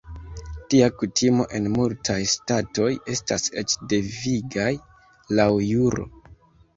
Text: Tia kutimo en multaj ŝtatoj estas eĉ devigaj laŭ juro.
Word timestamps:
Tia 0.73 0.85
kutimo 0.99 1.43
en 1.57 1.67
multaj 1.73 2.15
ŝtatoj 2.31 2.87
estas 3.15 3.45
eĉ 3.63 3.75
devigaj 3.91 4.71
laŭ 5.41 5.47
juro. 5.67 6.07